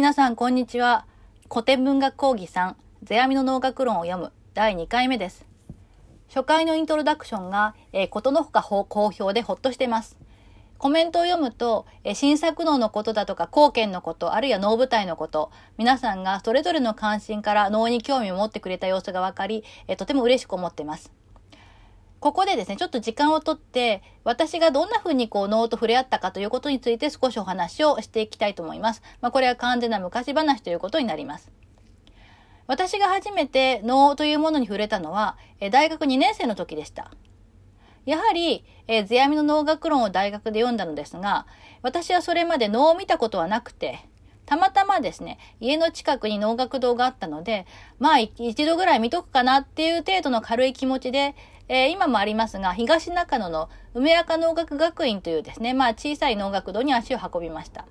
[0.00, 1.04] 皆さん、こんにちは。
[1.52, 5.46] 古典文学講義さん、世阿弥の能楽論を読む第2回目です。
[6.34, 10.16] 初回のイントロダクションが、えー、ことのほか好評でほっとしてます。
[10.78, 21.12] コメントを読むと、えー、新作能のことだとか、貢献のこと、あるいは能舞台のこと、皆さんがそれぞれの関心から能に興味を持ってくれた様子がわかり、えー、とても嬉しく思っています。
[22.20, 29.02] ここでですね、ちょっと時間をとって、私がどんな風にこう脳と触れ合ったかということについて少しお話をしていきたいと思います。
[29.22, 31.50] まあ、これは完全な昔話ということになります。
[32.66, 35.38] 私が初めて脳というものに触れたのは、
[35.70, 37.10] 大学2年生の時でした。
[38.04, 41.46] やはり、え世阿弥の脳学論を大学で読んだのですが、
[41.80, 43.98] 私はそれまで脳を見たことはなくて、
[44.44, 47.66] たまたまですね、家の近くに能楽堂があったので、
[47.98, 51.34] まあ一度ぐらい見とくかなっていう程度の軽い気持ちで、
[51.72, 57.86] えー、今もありますが、東中野の梅若能楽学院というですね、まあ小さい能楽堂に足を運びました。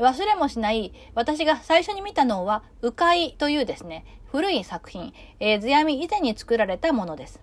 [0.00, 7.40] 忘れもしない、私が最初に見たのは、鵜飼というですね、古い作品、えー、図闇以前に作られたものです。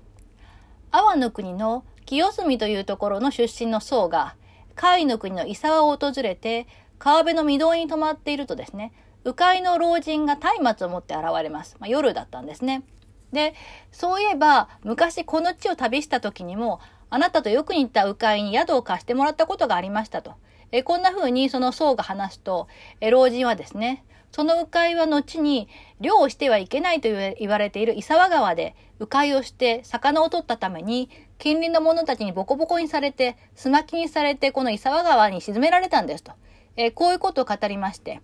[0.92, 4.36] 阿波の国の清澄というところの出身の僧が、
[4.76, 6.68] 甲斐の国の伊沢を訪れて、
[6.98, 8.92] 川辺の御堂に泊まっているとですね、
[9.24, 11.78] 鵜飼の老人が松明を持って現れます。
[11.80, 12.84] まあ、夜だったんですね。
[13.32, 13.54] で、
[13.92, 20.34] そういえば、昔この地を旅した時にも、あなたとよく似た鵜飼に宿を貸してもらったことがありましたと。
[20.72, 22.68] えこんな風にその僧が話すと、
[23.02, 25.68] え老人はですね、その鵜飼は後に
[26.00, 36.34] 漁をしてはいけないと言われている伊沢川で鵜飼をして魚を取ったために近隣の者たちにボコボコにされて、すまきにされてこの伊沢川に沈められたんですと。
[36.76, 38.22] えこういうことを語りまして。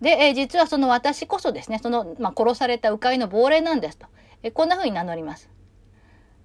[0.00, 4.06] で、え実はその私こそですね、その、まあ、殺された鵜飼の亡霊なんですと。
[4.44, 5.50] えこんな風に名乗ります。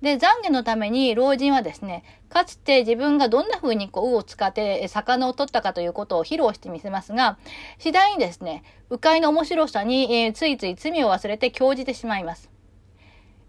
[0.02, 7.38] で、懺悔のために老人はですね、かつて自分がどんな風にこう、鵜を使って魚を取ったかということを披露してみせますが、
[7.78, 12.50] 次第にですね、鵜飼の面白さに、えー、ついつい罪を忘れて興じてしまいます。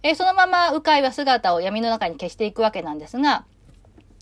[0.02, 3.44] えー、そのまま鵜飼は姿を闇の中に消していくわけなんですが、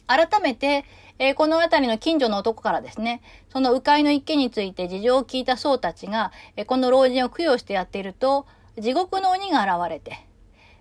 [0.06, 0.84] 改めて、
[1.18, 8.46] えー、この辺りの近所の男からですね、その鵜飼の一件について事情を聞いた僧たちが、えこの老人を供養してやっていると、
[8.80, 10.26] 地獄の鬼が現れて、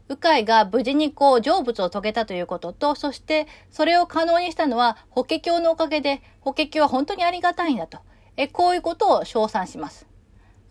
[0.09, 7.99] 鵜飼が無事にこう成仏を遂げたということと、そしてそれを可能にしたのは法華経のおかげで、法華経は本当にありがたいんだと。
[8.37, 10.07] えこういうことを称賛します。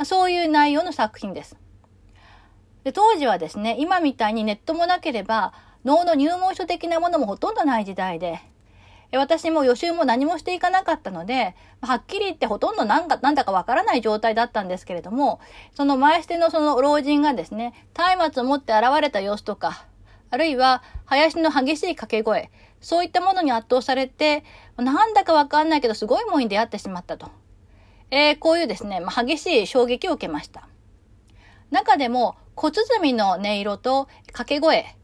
[0.04, 1.56] そういう内容の作品です。
[2.84, 5.52] で当時はですね、今みたいにネットもなければ、
[5.84, 8.40] 脳の入門書的なものもほとんどない時代で、
[9.12, 15.40] 私も予習も何もしていかなかったので、はっきり言ってほとんど何か、なんだかわからない状態だったんですけれども、
[15.74, 19.86] その前捨てのその老人がですね、松明を持って現れた様子とか、
[20.30, 22.50] あるいは林の激しい掛け声、
[22.80, 24.44] そういったものに圧倒されて、
[24.76, 27.30] なんだかわかんないけどすごいものに出会ってしまったと。
[28.10, 30.68] えー、こういうですね、まあ、激しい衝撃を受けました。
[31.70, 34.96] 中でも、小鼓の音色と掛け声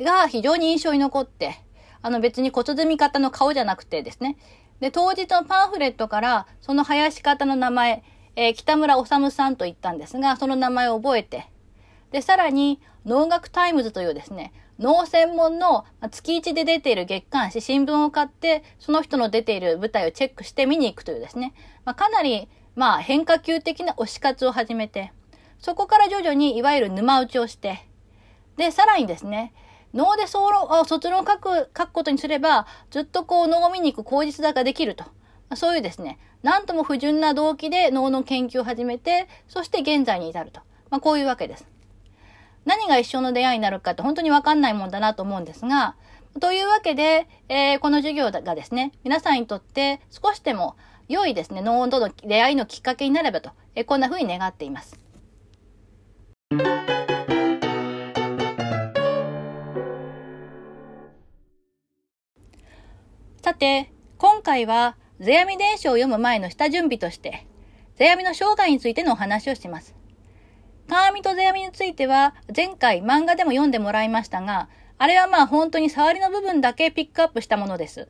[0.00, 1.62] が非常に印象に残って、
[2.08, 4.38] あの別に小鼓方の顔じゃなくてですね。
[4.80, 8.02] で、当日のパンフレットから、その囃子方の名前、
[8.34, 11.50] えー、北村治さんと言ったんですが、その名前を覚えて、
[12.10, 21.52] で、さらに、能楽タイムズというですね、能専門の月一で出ている月刊誌、新聞を買って、その人の出ている舞台をチェックして見に行くというですね、
[21.84, 25.12] まあ、かなり、まあ、変化球的な推し活を始めて、
[25.58, 27.86] そこから徐々にいわゆる沼打ちをして、
[28.56, 29.52] で、さらにですね、
[29.94, 35.04] 脳で、卒論を書く、書くことにすれば、ずっとこう脳を見に行く口実だができると。
[35.54, 40.60] そういうですね、なんとも不純な動機で脳の研究を始めて、そして現在に至ると。
[40.90, 41.66] まあ、こういうわけです。
[42.64, 45.96] 何が一生の出会いになるかって本当にわかんないもんだなと思うんですが、
[46.40, 50.76] というわけで、えー、この授業がですね、皆さんにとって少しでも
[51.08, 54.98] 良いですね、脳との出会いのきっかけになればと、えー、こんな風に願っています。
[63.48, 67.46] さて、今回は、世阿弥伝書を読む前の下準備として、
[67.96, 69.94] 世阿弥の生涯についてのお話をします。
[70.86, 74.68] 鏡と世阿弥については、前回漫画でも読んでもらいましたが、
[74.98, 78.08] あれはまあ本当に触りの部分だけピックアップしたものです。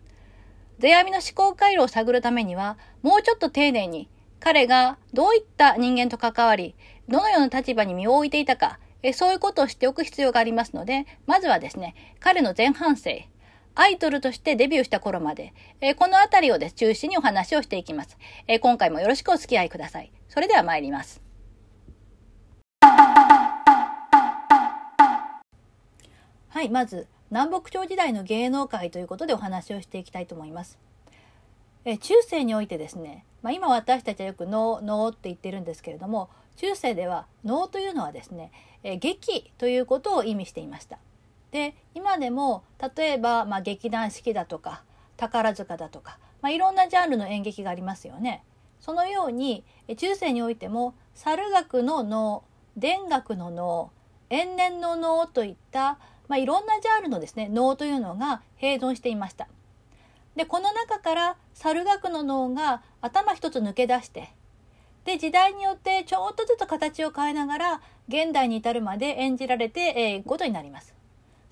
[0.81, 4.08] 世阿弥の思考回路を探るためには、もうちょっと丁寧に、
[4.40, 6.75] 彼がどういった人間と関わり、
[7.08, 13.29] どのような立場に身を置いていたか、えそういうことを知っておく必要がありますので、まずはですね、彼の前半生、
[13.80, 20.10] アイドルとしてデビューした頃まで、えー、このあたりをです中心にお話をしていきます、えー、今回もよろしくお付き合いください。
[20.28, 21.22] それでは参ります。
[26.48, 30.76] はい、まず、南北朝時代の芸能界ということでお話をしていきたいと思います。
[31.84, 38.50] え中世においてですね、まあ、今私たちはよく能能って言ってるんですけれども中世では能というのはですね、
[38.82, 40.98] え劇ということを意味していました。
[41.50, 42.64] で今でも
[42.96, 44.82] 例えば、まあ、劇団四季だとか
[45.16, 48.44] 宝塚だとか、まあ、いろんなジャンルの演劇がありますよね。
[48.80, 49.64] そのように
[49.96, 52.44] 中世においても猿楽の能
[52.80, 53.90] 田楽の能
[54.30, 55.98] 延年の能といった、
[56.28, 59.48] まあ、いろんなジャンルのですね能というのが併存していました。
[60.36, 64.30] でこの中から猿楽の能が頭一つ抜け出して
[65.04, 70.97] で時代によってちょっとずつ形を変えながら現代に至るまで演じられてい、えー、ことになります。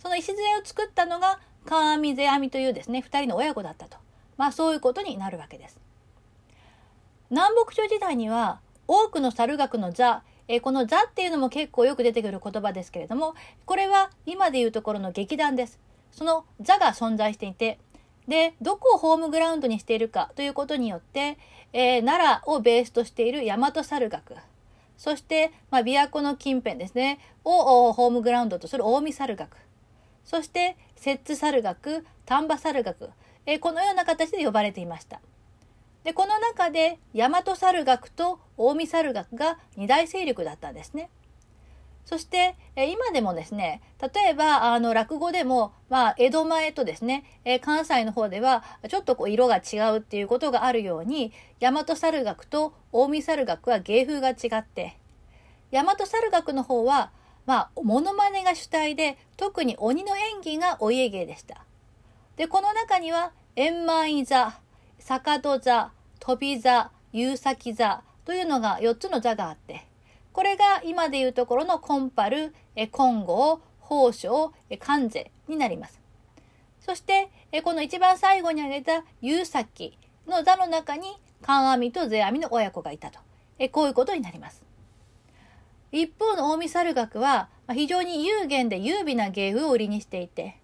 [0.06, 3.96] その礎を作ったのが川阿弥世阿弥というですね2人の親子だったと、
[4.36, 5.80] まあ、そういうことになるわけです。
[7.28, 15.80] 南北朝時代には多くの猿楽の座えこの座っていうのも結構よく出てくる言葉ですけれどもこれは今でいうところの劇団です。
[16.12, 17.80] その座が存在していて
[18.28, 21.36] でどこをホームグラウンドにしているかということによって、
[21.72, 24.36] えー、奈良をベースとしている大和猿楽
[24.96, 29.56] そして、まあ、琵琶湖の近辺ですねをホームグラウンドとする近江猿楽
[30.26, 33.10] そして摂津猿楽丹波猿楽、
[33.46, 35.20] えー、このような形で呼ばれていました。
[36.04, 41.08] でこの中で大和猿楽と近江猿楽が二大勢力だったんですね。
[42.06, 54.96] そして、え今でもですね、例えば、あの、落語でも、まあ、江戸前とですね、え関西の方では、ちょっとこう、色が違うっていうことがあるように、大和猿楽と近江猿楽は芸風が違って、
[55.72, 57.10] 大和猿楽の方は、
[57.46, 61.64] まあ、モノマネが主体で、特に鬼の演技がお家芸でした。
[62.36, 64.58] で、この中には、円満座、
[64.98, 69.86] 坂戸座、飛び座、夕先座というのが4つの座があって、
[70.32, 76.00] これが今でいうところのコンパル、金剛、宝生、関税になります。
[76.80, 77.30] そして、
[77.62, 79.96] この一番最後に挙げた優崎
[80.26, 83.20] の座の中に、関阿弥と世阿弥の親子がいたと。
[83.70, 84.65] こういうことになります。
[86.02, 90.60] 一方の近江猿楽は、非常に有限で優美な芸風を売りにしていて、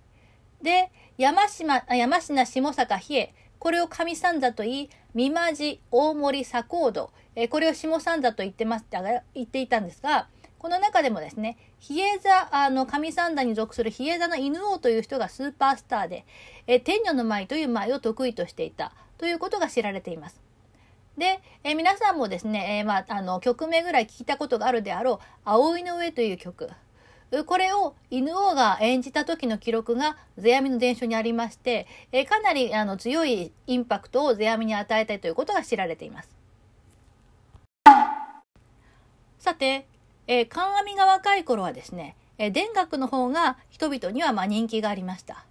[0.61, 16.26] で、山島、山科下坂比叡、これを上三座と言い、三間寺、大森、左高度、えこれを下三座と言ってましたが、言っていたんですが、この中でもですね、比叡座、あの、上三座に属する比叡座の犬王という人がスーパースターで、
[16.67, 20.51] え天女の舞という舞を得意としていたということが知られています。
[21.17, 26.70] で、え皆さんもですね、えまあ、あの、曲名ぐらい聞いたことがあるであろう、葵の上という曲。
[27.47, 36.29] これを犬王が演じた時の記録が世阿弥の伝書にありまして、えかなりあの強いインパクトを世阿弥に与えたいということが知られています。
[39.38, 39.87] さて、
[40.26, 45.47] え、観阿弥が若い頃はですね、えー、田楽の方が人々にはまあ人気がありました。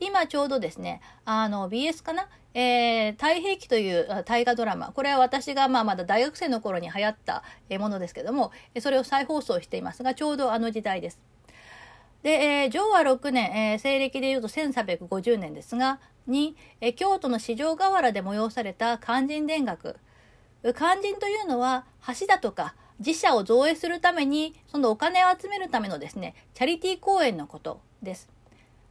[0.00, 7.42] 今ちょうどですね、あの BS かな、えー、太平記という大河ドラマ、これは私がまあまだ大学生の頃に流行った
[7.78, 11.20] ものですけども、それを再放送していますが、ちょうどあの時代です。
[12.22, 19.96] で、えー、昭和6年、えー、西暦でいうと1350年ですが、に、えー、京都の四条河原で催された勧進田楽。
[20.74, 21.84] 勧進というのは
[22.18, 28.33] 橋だとか自社を造営するために、そのお金を集めるためのですね、チャリティー公演のことです。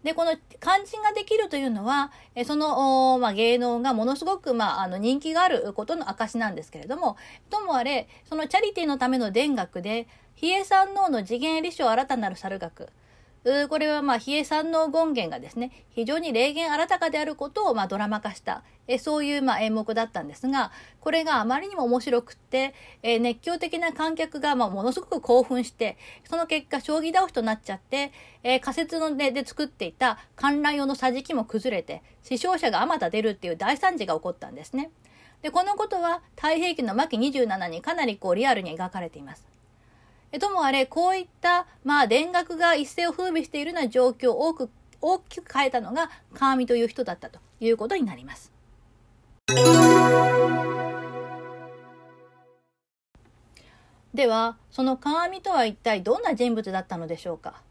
[0.03, 2.12] で、この肝心ができるというのは、
[2.45, 7.15] その、まあ、芸能がものすごく、まあ、あの、人気があることの証なんですけれども、
[7.50, 12.89] ともあれ、そのチャリティーのための田楽で、比叡山王の次元理想新たなる猿楽、
[13.69, 20.71] これはまあ、比叡山王権現がですね、非常に霊言新たかであることをまドラマ化した、えそういうま演目だったんですが、
[21.01, 25.97] これがあまりにも面白くって、え熱狂的な観客がまものすごく興奮して、
[26.29, 34.89] その結果、将棋倒しとなっちゃって、え仮説のでで作っていた観覧用の桟敷も崩れて、死傷者があまた出るっていう大惨事が起こったんですね。
[35.41, 39.52] で、このことは太平記の末期27にかなりこうリアルに描かれています。
[40.40, 48.52] ともあれ、こういった、まあ、田楽が一世を風靡しているような状況を多く、大きく変えたのが、川見という人だったということになります。
[54.13, 57.62] では、その川見とは一体どんな人物だったのでしょうか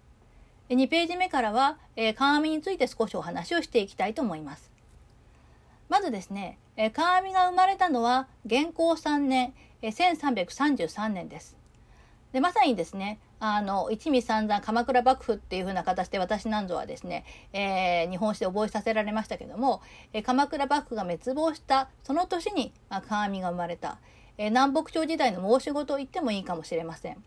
[0.69, 4.71] ？2ページ目からは、えー、川見について少しお話をしていきたいと思います。
[5.88, 11.62] まずですね、えー、川見が生まれたのは元寇3年、えー、1333年です。
[12.32, 23.98] でまさにですねあの一味三山鎌倉幕府っていう風な形で私なんぞはですね、えー、日本史で覚えさせられましたけども、えー、鎌倉幕府が滅亡したその年に、まあ、鏡が生まれた、
[24.38, 27.22] えー、南北朝時代の申し子と言ってもいいかもしれません。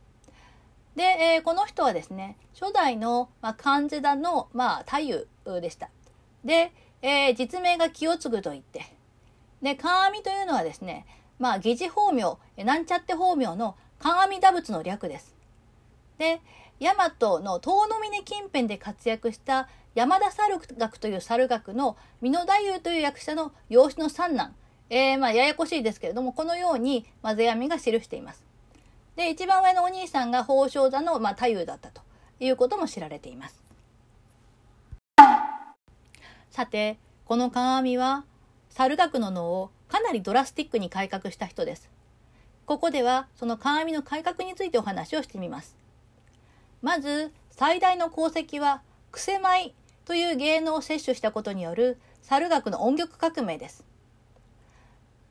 [0.96, 5.90] で、え、この人はですね初代の、まあ、漢字田の、まあ、太夫でした。
[6.46, 6.72] で、
[7.02, 8.96] え、実名が清次といって
[9.62, 11.06] で、鏡というのはですね、
[11.40, 15.36] まあ、疑似法名、なんちゃって法名の鏡打仏の略です。
[16.18, 16.42] で、
[16.80, 24.54] 大和の遠野峰近辺で活躍した山田猿学という猿学の美濃太夫という役者の養子の三男、
[24.90, 28.44] えー、まあややこしいですけれども、このように、まあ、世阿弥が記しています。
[29.16, 32.02] で、一番上のお兄さんが宝生座の、まあ、太夫だったと
[32.40, 33.64] いうことも知られています。
[36.52, 38.26] さて、この鏡は、
[38.70, 41.90] 猿学の脳をかなりドラスティックに改革した人です。
[42.66, 45.76] ここでは、その鏡の改革についてお話をしてみます。
[46.82, 48.82] まず、最大の功績は、
[49.12, 53.86] 癖舞という芸能を摂取したことによる猿楽の音曲革命です。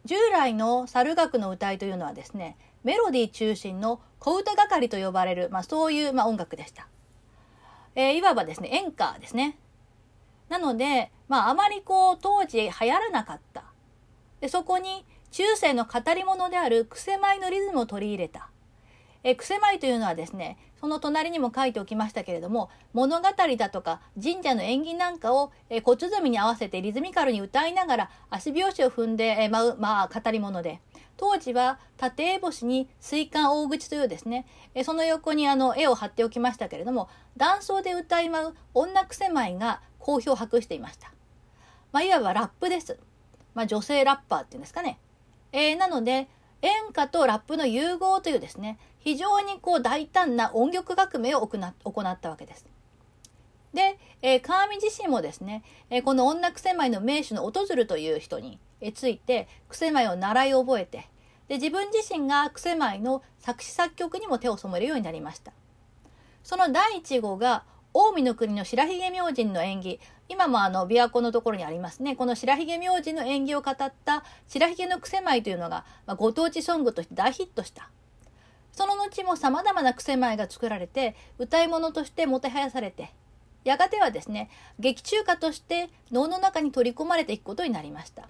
[0.05, 6.87] 従来の猿楽の歌いというのはですね、メロディー中心の小歌係と呼ばれる、まあ、そういう、まあ、音楽でした。
[7.97, 9.59] えー、いわばですね、演歌ですね。
[10.49, 13.65] なので、まあ、あまりこう、当時流行らなかった。
[14.41, 15.05] でそこに、
[15.37, 18.51] 中世の語り物である癖舞のリズムを取り入れた。
[19.25, 30.81] え癖舞というのはですね、その隣にも書いておきましたけれども、物語だとか神社の縁起なんかを、え小鼓に合わせてリズミカルに歌いながら足拍子を踏んで、え舞う、まあ、語り物で、
[31.17, 41.13] 当時は縦絵星に水管大口というですね、えその横にあの絵を貼っておきましたけれども、男装で歌い舞う女癖舞が好評を博していました。
[41.91, 43.01] まあ、いわばラップです。
[43.55, 45.01] まあ、女性ラッパーっていうんですかね。
[45.55, 46.27] えー、なので、
[46.63, 52.67] 演歌とラップの融合というですね、非常にこう大胆な音曲革命を行ったわけです。
[53.73, 58.59] で、えー、川見自身もですね、えー、この女癖舞の名手の訪るという人に
[58.95, 61.07] ついて癖舞を習い覚えて、
[61.47, 65.53] で、自分自身が癖舞の作詞作曲にも手を染めるようになりました。
[66.43, 72.17] その第一号が、近江の国の白髭明神の演技、今もあの、琵琶湖のところにありますね。
[72.17, 77.89] この白髭明神の演技を語った白髭の癖舞というのが、まあ、ご当地ソングとして大ヒットした。
[78.73, 83.13] その後も様々な癖舞が作られて、歌い物としてもてはやされて、
[83.63, 88.29] やがてはですね、劇中歌として能の中に取り込まれていくことになりました。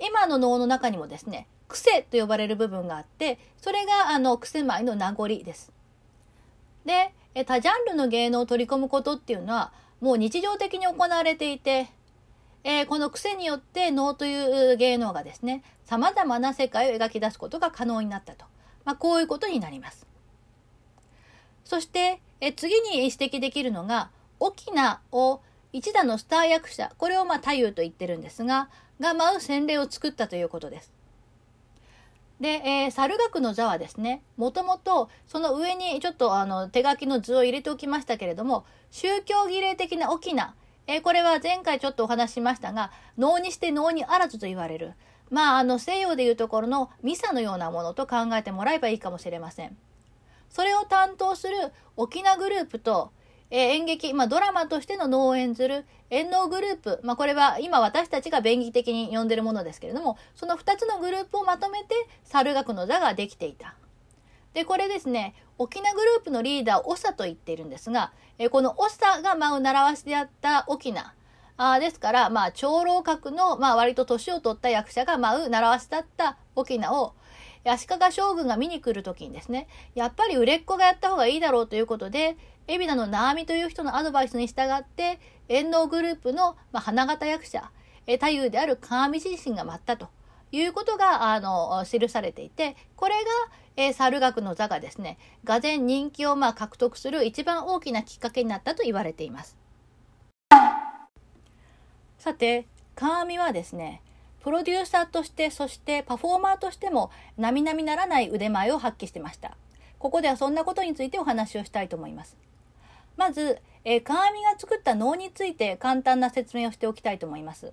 [0.00, 5.70] 今の能の中にもですね、癖と呼ばれる部分があって、それがあの癖舞の名残です。
[6.86, 11.88] で、え多ジャンルの芸能を取り込むことっていうのは、もう日常的に行われていて、
[12.64, 18.44] えー、この癖によって能という芸能がですね、様々な世界を描き出すことが可能になったと。
[18.84, 20.06] まあ、こういうことになります。
[21.64, 24.10] そして、え次に指摘できるのが、
[24.40, 25.40] 沖縄を
[25.72, 28.68] 一打のスター役者、これをまあ太夫と言ってるんですが、
[29.00, 30.92] が舞う洗礼を作ったということです。
[32.42, 40.54] で、えー、猿楽の座はですね、もともとその上にちょっとあの手書きの図を入れておきましたけれども、宗教儀礼的な沖縄、
[40.88, 44.94] えー、これは前回ちょっとお話ししましたが、能にして能にあらずと言われる、
[45.30, 49.76] まあ、あの、西洋でいうところのミサのようなものと考えてもらえばいいかもしれません。
[50.50, 51.54] それを担当する
[51.96, 53.12] 沖縄グループと、
[53.54, 61.94] えー、演劇、まあ、ドラマとしての能を演ずる演能グループ、まあ、これは今私たちが便宜的に呼んでるものですけれども、その2つのグループをまとめて
[62.24, 63.74] 猿楽の座ができていた。
[64.54, 71.12] で、これですね、沖縄グループのリーダー、長と言っているんですが、えー、この長が舞う習わしであった沖縄、
[71.58, 77.14] あですから、まあ、長老閣の、まあ、割と年を取った役者が舞う習わしだった沖縄を、
[77.64, 82.36] 足利将軍が見に来る時にですね、やっぱり売れっ子がやった方がいいだろうということで、
[82.68, 87.70] 海老名の直美という人のアドバイスに従って、遠藤グループの、まあ、花形役者、
[88.06, 90.08] え太夫である鏡自身が舞ったと
[90.52, 93.20] いうことが、あの、記されていて、これが、
[93.76, 99.56] え、猿楽の座がですね、がぜ人気をまあ獲得する一番大きなきっかけになったと言われています。
[102.18, 104.02] さて、川上はですね、
[104.40, 109.56] プロデューサーとして、そしてパフォーマーとしても、並々ならない腕前を発揮してました。
[109.98, 112.36] ここではそんなことについてお話をしたいと思います。
[113.22, 117.72] まず、えー、川上が作った能について簡単な説明をしておきたいと思います。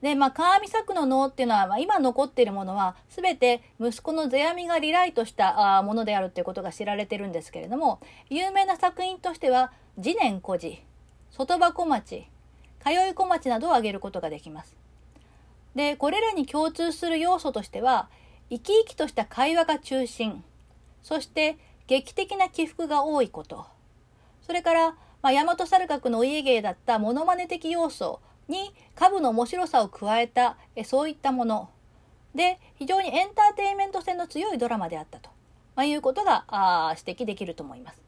[0.00, 7.98] で、まあ、川上作の能っていうのは、まあ、今残っているものは、すべて息子の世阿弥がリライトしたあものであるということが知られてるんですけれども、
[8.30, 10.80] 有名な作品としては、次年孤児、
[11.32, 12.28] 外箱町、
[12.80, 14.76] 通い小町などを挙げることができます。
[15.74, 18.08] で、これらに共通する要素としては、
[18.50, 20.44] 生き生きとした会話が中心、
[21.02, 21.58] そして
[21.88, 23.66] 劇的な起伏が多いこと、
[24.46, 24.90] それから、
[25.22, 31.70] まあ、大和猿楽のお家芸だったモノマネ的要素に株の面白さを加えた、えそういったもの
[32.34, 35.30] で、非常にエンターテインメント性の強いドラマであったと、
[35.76, 38.02] まあ、いうことがあ指摘できると思います。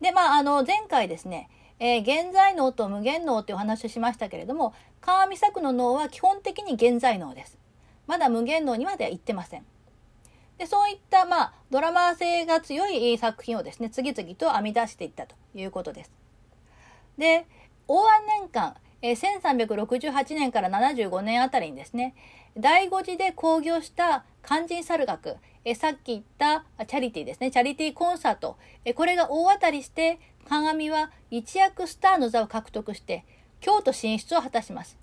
[0.00, 1.50] で、まあ、あの、前回ですね、
[1.80, 7.58] えー、現在能と無限能というお話をしましたけれども川見作の能は基本的に現在能です。
[8.06, 9.64] まだ無限能にまでは行ってません。
[10.60, 16.12] でそういった、まあ、ドラマ性が強い作品をですね次々と編み出していったということです。
[17.16, 17.46] で
[17.88, 22.14] 応安年間え1368年から75年あたりにですね
[22.58, 33.24] 第五次で興行した肝心猿楽えさっき言ったチャリティーですねチャリティーコンサートえこれが大当たりして鏡は一躍スターの座を獲得して
[33.60, 34.98] 京都進出を果たします。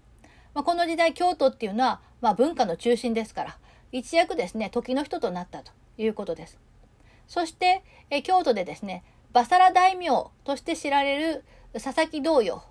[0.54, 3.58] まあ、この時代京都っていうのは、まあ、文化の中心ですから
[3.98, 6.60] 一躍ですね時の人となったということです。
[7.28, 10.08] そしてえ京都でですねバサラ大名
[10.44, 12.64] として知られる佐々木道陽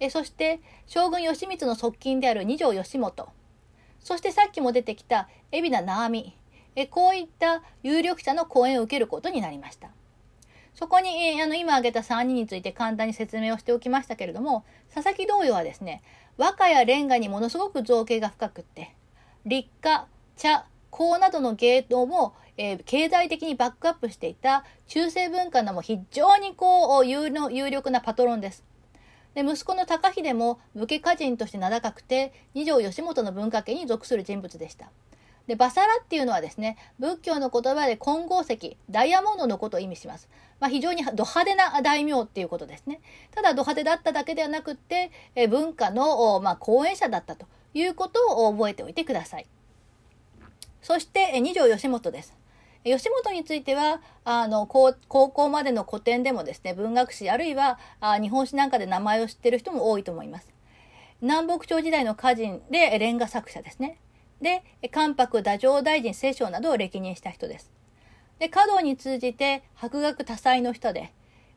[0.00, 3.28] えそして将軍義満の側近である二条義元
[3.98, 6.36] そしてさっきも出てきた海老名直美
[6.76, 9.90] えこういった有力者の講演を受けることになりました。
[10.74, 16.02] そこに、え、あの今挙げた3人について簡単に説明をしておきましたけれども佐々木同様はですね
[16.36, 18.94] 和歌やレンガにものすごく造形が深くって
[19.44, 20.06] 立花
[20.38, 28.64] 茶香などの芸能も、えー、経済的にバックアップしていた中世文化のも非常にこう有の有力なパトロンです。
[29.34, 34.90] で息子の高秀も武家歌人として名高くて二条義元の文化家に属する人物でした。
[35.46, 40.28] でバサラっていうのはですね仏教の言葉で金剛石ダイヤモンドのことを意味します。
[40.60, 43.00] まあ、非常にド派手な大名っていうことですね。
[43.34, 49.46] ただド派手だっただけではなくってえ文化の、まあ、講演者だったということを覚えておいてください。
[50.82, 52.36] そして二条義元です。
[52.84, 60.48] 吉本についてはあの高校までの古典でもですね文学史あるいはあ日本史なんかで名前を知ってる人も多いと思います。
[61.20, 63.98] 南北朝時代の歌人でレンガ作者ですね。
[64.40, 67.72] で関白太政大臣聖書などを歴任した人です。
[68.38, 71.12] で華道に通じて博学多彩の人で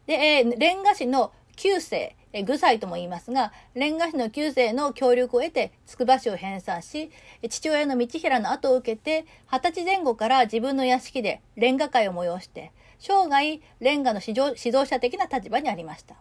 [0.08, 7.12] で、えー、レンガ師の旧世え具祭とも言いますが、レンガ師の旧世の協力を得て、筑波市を編纂し、
[7.50, 16.16] 父親の道平の後を受けて、二十歳前後から自分の屋敷でレンガ会を催して、生涯レンガの指導者的な立場にありました。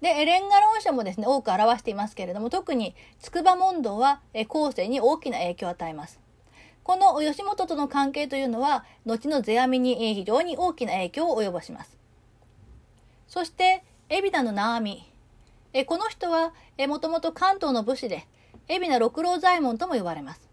[0.00, 6.20] で、レンガ論者もですね、多く表していますけれども、特に筑波問答は後世に大きな影響を与えます。
[6.82, 11.96] この吉本との関係というのは、後の世阿弥に非常に大きな影響を及ぼします。
[13.28, 15.11] そして、海老名の直美。
[15.72, 18.26] えこの人は、えもともと関東の武士で、
[18.68, 20.48] 海老名六郎左衛門とも呼ばれます。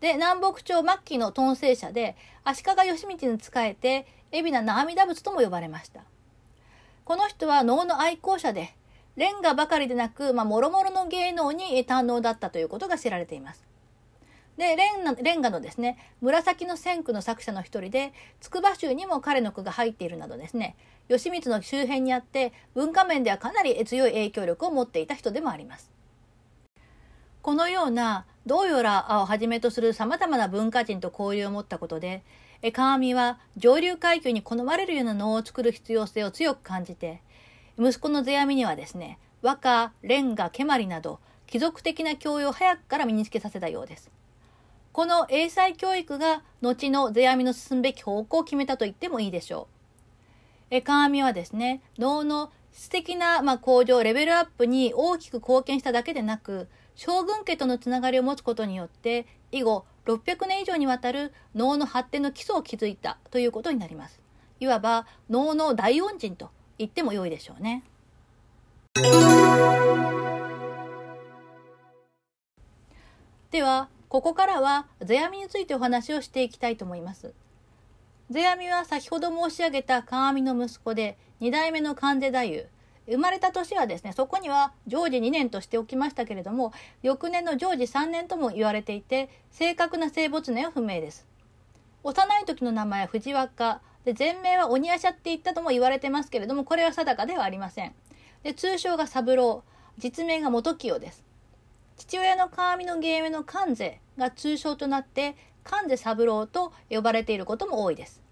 [0.00, 6.04] で、南北朝末期の統制者で、足利義満に仕えて、海老名阿弥陀仏とも呼ばれました。
[7.04, 8.74] この人は能の愛好者で、
[9.16, 13.69] レンガばかりでなく、まあ、もろもろの芸能に堪能だったということが知られています。
[14.60, 20.76] で、レンガのですね、紫の線句の作者の一人で、筑波州にも彼の句が入っているなどですね、
[21.08, 25.90] 義満の周辺にあって文化面ではかなり強い影響力を持っていた人でもあります。
[27.40, 32.22] このようなどうやらをはじめとする様々な文化人と交流を持ったことで
[32.74, 37.22] 川上は上流階級に好まれるような能を作る必要性を強く感じて
[37.78, 44.10] 息子の世阿弥にはですね和歌、レンガ、蹴鞠など貴族的な教養を早くから身につけさせたようです。
[44.92, 49.80] この英才教育が後の世阿弥の進むべき方向を決めたと言ってもいいでしょう。
[50.70, 64.20] え鏡はですね、脳の質的な、まあ、向上、レベルアップに大きく貢献しただけでなく、将軍家とのつながりを持つことによって、以後、600年以上にわたる脳の発展の基礎を築いたということになります。
[64.58, 67.84] いわば、脳の大恩人と言っても良いでしょうね。
[73.50, 77.32] では、ここからは、世阿弥についてお話をしていきたいと思います。
[78.28, 82.66] 世阿弥は先ほど申し上げた鏡の息子で2代目の関世太夫。
[83.06, 91.24] 生まれた年はですねそこには常時2年としておきましたけれども翌年の常時3年とも言われていて正確な生没年は不明です。
[92.02, 97.94] 幼い時の名前は藤若で全名は鬼夜叉って言ったとも言われてますけれどもこれは定かではありません。
[98.42, 99.62] で通称が三郎。
[99.98, 101.29] 実名が元清です。
[102.00, 108.22] 父親の鏡の芸名の関世が通称となって関世三郎と呼ばれていることも多いです。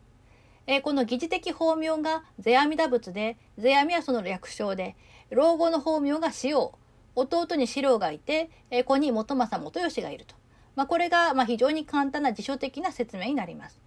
[0.66, 4.96] えこの疑似的法名が世阿弥陀仏で、世阿弥はその略称で、
[5.28, 6.78] 老後の法名が四王、
[7.14, 10.34] 弟に四郎がいて、え子に元政元義がいると。
[10.74, 13.78] まあ、これがま非常に簡単な辞書的な説明になります。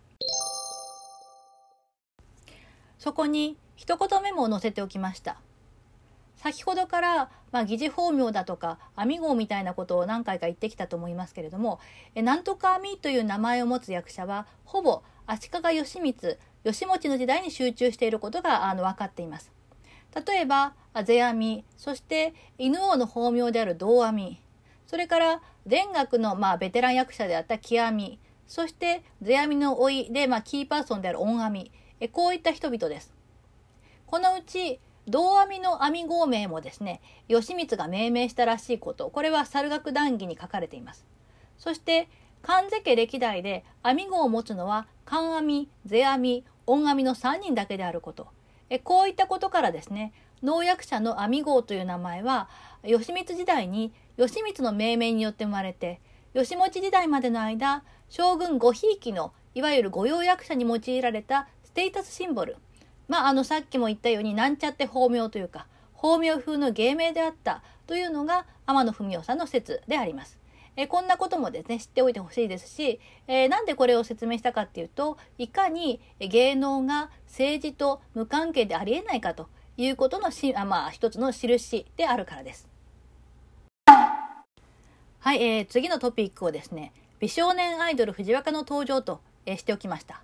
[3.00, 5.42] そこに一言メモを載せておきました。
[6.42, 11.80] 先ほどから、まあ、疑似法名だとか網号みたいなことを何回か言ってきたと思いますけれども
[12.16, 19.52] えなんとか網という名前を持つ役者はほぼ足利義満義持の時代に集中していることがあの分かっています。
[20.28, 20.74] 例えば、
[21.06, 24.40] 世阿弥、そして犬王の法名である道阿弥、
[24.86, 31.72] それから田楽のまあベテラン役者であった木阿弥、そして世阿弥の老いでまあキーパーソンである恩阿弥、
[32.12, 33.14] こういった人々です。
[34.06, 34.80] このうち、
[35.12, 41.06] 道阿弥の阿弥号名もですね、義満が命名したらしいこと、これは猿楽談義に書かれています。
[41.58, 42.10] そして、
[42.42, 48.28] 神瀬家歴代で阿弥号を持つのは、神阿弥、世阿弥、恩阿弥の3人だけであること。
[48.70, 52.50] えこういったことからですね、農薬者の阿弥号という名前は、
[52.84, 56.00] 義満時代に義満の命名によって生まれて、
[56.34, 62.56] 義持時代までの間、将軍ごひいきのいわゆる御用役者に用いられたステータスシンボル。
[63.12, 70.40] まあ、あの、さっきも言ったように、なんちゃって法名というか、法名風の芸名であったというのが天野文雄さんの説であります。
[70.78, 82.70] えこんなこともですね知っておいてほしいですし、えー、なんでこれを説明したかっていうといかに芸能が政治と無関係でありえないかということのしあ、まあ、一つの印であるからです。
[85.20, 90.24] はい、えー、次のトピックをですね美少年アイドル藤若の登場と、えー、しておきました。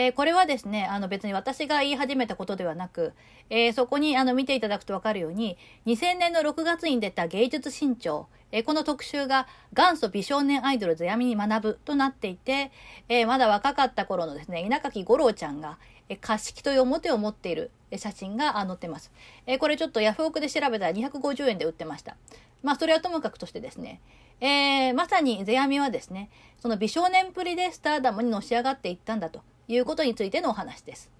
[0.00, 3.14] えー、これはですね、あの別に私が言い始めたことではなく、
[3.50, 12.70] えー、そこにあの見ていただくとわかるように、2000年の6月に出た芸術新潮、えー、この特集が元祖美少年アイドル世阿弥に学ぶとなっていて、
[13.08, 19.10] えまだ若かった頃のですね、稲垣吾郎ちゃんが、え貸し木という表を持っている写真が載ってます。
[19.46, 22.16] えこれちょっとヤフオクで調べたら250円で売ってました。
[22.62, 24.00] まあそれはともかくとしてですね、
[24.40, 26.30] えー、まさに世阿弥はですね、
[26.60, 31.10] その美少年プリでスターダムにのし上がっていったんだということについてのお話です。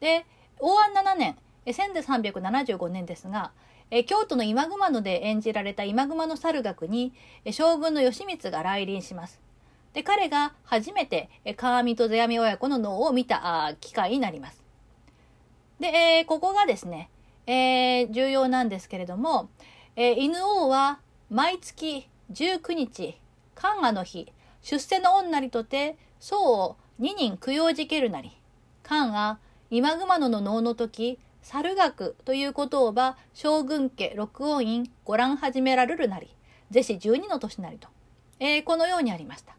[0.00, 0.26] で、
[0.58, 3.52] 応安7年、1375年ですが、
[4.06, 7.12] 京都の今熊野で演じられた今熊野猿楽に
[7.52, 9.40] 将軍の義満が来臨します。
[9.92, 14.62] で、彼が初めて川見と世阿弥親子の能を見た機会になります。
[15.80, 17.10] で、えー、ここがですね、
[17.46, 19.48] えー、重要なんですけれども、
[19.94, 23.18] えー、犬王は毎月19日、
[23.54, 24.32] 寒賀の日、
[24.62, 28.32] 出世の女にとて、僧を二人供養じけるなり。
[28.82, 29.38] 漢が
[29.70, 36.28] 今熊野の能の時、猿学ということをば将軍家六王院ご覧始められるなり、
[36.70, 37.88] 是し十二の年なりと、
[38.40, 39.56] えー、このようにありました。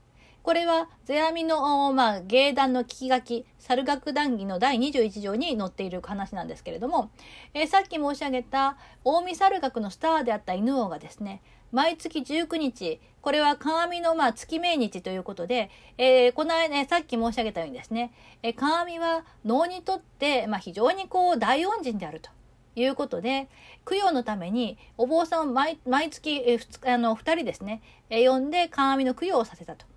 [0.47, 7.11] これは世阿弥の、まあ、芸談の聞き書き、猿楽談義の第21条に載っている話なんですけれども、
[7.53, 22.29] えー、さっき申し上げた近江猿楽のスターであった犬王がですね、毎月19日、これは鏡のまあ月命日ということで、えー、この間、ね、さっき申し上げたようにですね、えー、鏡は能にとって、まあ、非常にこう大恩人であると。
[22.79, 23.47] いうことで、
[23.89, 29.87] 供養のためにお坊さんを毎毎月、えー、あの2人ですね、えー、呼んで鏡の供養をさせたと。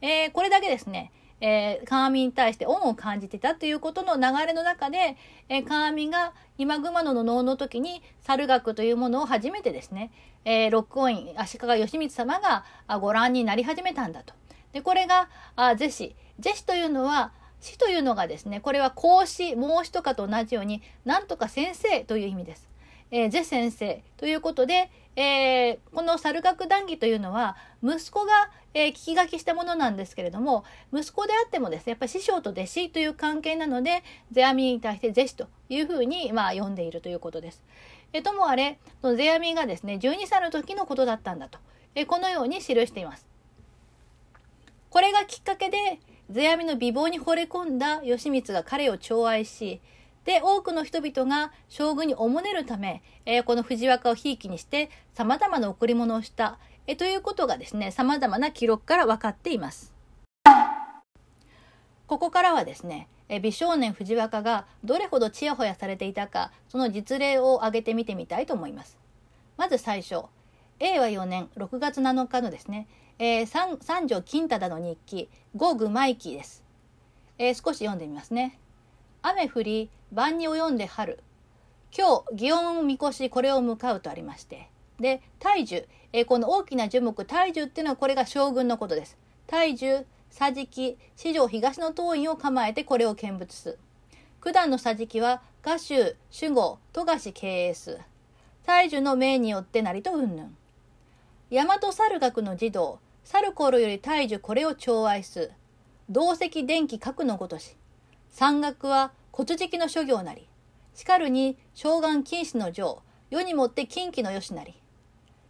[0.00, 5.16] えー、これだけですね、えー、鏡に対して恩を感じてたということの流れの中で、
[5.48, 10.10] えー、鏡が今熊野の能の時に猿楽というものを初めてですね、
[10.44, 12.64] えー、六音院足利義満様が
[12.98, 14.34] ご覧になり始めたんだと。
[14.72, 16.14] で、これが、あ是子。
[16.38, 22.68] 是子というのは、死というのがですね、これは孔子、孟子とかと同じように、なんとか先生という意味です。
[23.10, 27.54] えー、ゼ先生ということで、えー、この猿楽談義というのは
[27.84, 34.02] 息子が、えー、聞き書きしたものなんですけれども息子であってもですねやっぱり師匠と弟子という関係なので
[34.32, 37.62] 世阿弥に対して是子というふうに、まあ、呼んでいるということです。
[38.14, 41.58] えともあれ世阿弥がですね12歳の時のことだったんだと、
[41.94, 43.26] えこのように記しています。
[44.88, 46.00] これがきっかけで
[46.32, 49.82] 世阿弥の美貌に惚れ込んだ義満が彼を寵愛し
[50.24, 59.94] で、多くの人々が将軍におもねるため、えー、この藤若をひいきにして様々な贈り物をした、えー、ということがですね、様々な記録から分かっています。
[62.06, 68.98] ここからはですね、え美少年藤若がどれほどちやほやされていたか、その実例を挙げてみてみたいと思います。
[69.56, 70.24] まず最初、
[70.80, 72.88] 令和4年6月7日のですね、
[73.20, 76.64] えー、三三条金忠の日記、五具舞記です、
[77.38, 78.58] えー、少し読んでみますね。
[79.22, 81.20] 雨降り、晩に及んで春。
[81.96, 84.68] 今日、祇園みこし、これを向かうとありまして。
[84.98, 85.86] で、大樹。
[86.12, 89.16] えー、この大きな樹木、大樹っていうのはこれが将軍のことです。
[89.46, 93.78] 大樹、桟敷、四条東の当院を構えてこれを見物す。
[94.40, 97.98] 九段の桟敷は、賀州、守護、富樫経営す。
[98.66, 100.56] 大樹の命によってなりとうんぬん。
[101.50, 105.52] 大和猿学の児童、猿頃より大樹これを寵愛す。
[106.08, 107.76] 同石電気核のごとし。
[108.30, 110.48] 山岳は骨敷の諸行なり。
[110.94, 114.74] しかるに、将軍禁止の上、世にもって近畿のよしなり。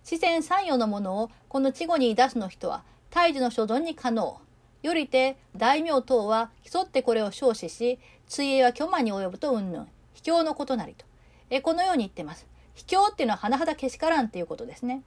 [0.04, 4.40] 四川三世のものをこの稚語に出すの人は、大樹の所存に可能。
[4.82, 9.88] よりて、大名等は競ってこれを称しし、追営は巨魔に及ぶとうんぬん。
[10.14, 11.04] 卑怯のことなりと。
[11.50, 12.46] えこのように言ってます。
[12.74, 15.02] 秘境っていうのは甚だけしからんっていうことですね。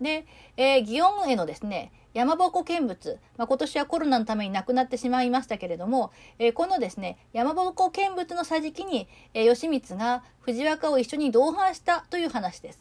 [0.00, 12.80] で、えー、祇園へのですね、山鉾見物、まあ、今年はコロナのために亡くなってしまいましたけれども、えー、このですね、山鉾見物の桟敷に、えー、義満が藤若を一緒に同伴したという話です。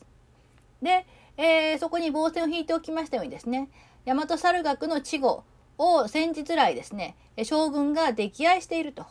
[0.82, 1.06] で、
[1.38, 3.70] えー、そこに防線を引いておきましたようにですね、
[4.06, 5.44] 大和猿学の稚語
[5.78, 9.06] を先日来ですね、将軍が溺愛していると。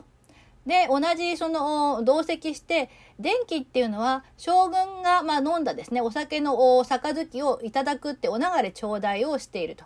[0.66, 9.84] で、同じその同席して、電気っていうのは将軍がまあ飲んだですね、お酒の杯をいただくってお流れ頂戴をしていると。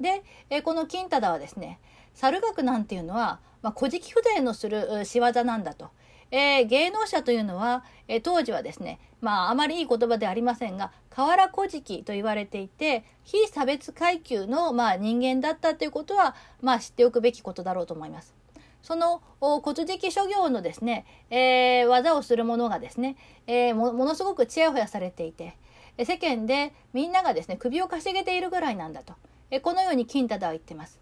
[0.00, 1.78] で、えこの金忠はですね、
[2.14, 5.90] 猿楽なんていうのは、まあ、古事記筆のする仕業なんだと。
[6.30, 18.34] えー、芸能者というのは、えー、当時はですね、まあ、あまりいい言葉ではありませんが、河原古事記と言われていて、非差別階級の、まあ、人間だったということは、まあ、知っておくべきことだろうと思います。
[18.82, 25.56] その骨敷諸行のですね、えー、技をする者がですね、えー、ものすごくちやほやされていて、
[26.04, 29.14] 世間でみんながですね、首をかしげているぐらいなんだと。
[29.62, 31.00] このように金忠は言ってます。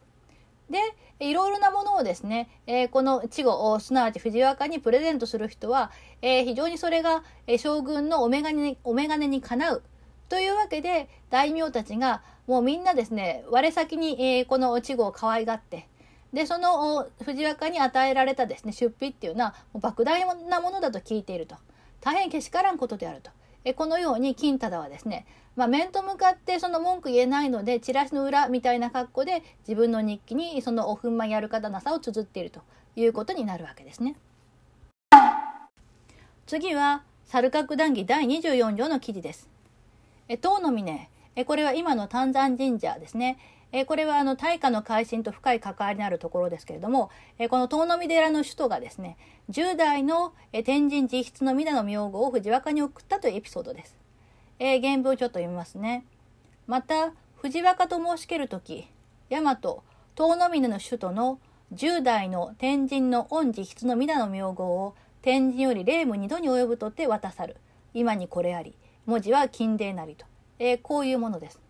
[0.70, 0.78] で、
[1.20, 2.48] いろいろなものをですね、
[2.90, 7.22] この稚語、すなわち藤若にプレゼントする人は、非常にそれが、
[7.58, 9.82] 将軍のお眼鏡に、にかなう。
[10.28, 15.86] というわけで、大名たちが、もうみんなですね、我先に、この稚語を可愛がって、
[16.32, 21.54] で、その藤若に与えられたですね、出費っていうのは、莫大なものだと聞いていると。
[22.00, 23.30] 大変けしからんことであると。
[23.66, 25.26] えこのように金忠はですね、
[25.56, 32.60] まあ、面と向かってその文句言えないのでチラシの裏みたいな格好で自分の日記にそのおふんまやる方なさを綴っていると
[32.94, 34.14] いうことになるわけですね。
[36.46, 39.50] 次は猿角談義第24条の記事です。
[40.28, 43.36] え唐の峰えこれは今の丹山神社ですね。
[43.72, 49.16] えこれはあの大化の改新と深い関わりのあるところですけれども、えこの遠野寺の首都がですね
[49.50, 53.96] 10代のえ天神自筆の皆の名号を藤若に送ったというエピソードです。
[54.58, 56.04] えー、原文をちょっと読みますね。
[56.66, 58.88] また、藤若と申しけるとき、
[59.28, 61.38] 大和、遠野峰の首都の
[61.74, 67.56] 10代の天神の御自筆の皆の名号を天神より霊夢二度に及ぶとって渡さる。
[67.92, 68.74] 今にこれあり。
[69.04, 70.24] 文字は金泥なりと。
[70.58, 71.60] えー、こういうものです。